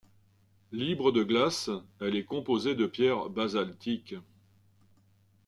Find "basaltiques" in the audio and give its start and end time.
3.29-4.15